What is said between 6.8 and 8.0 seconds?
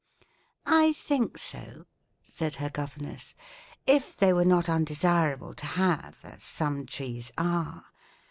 trees are.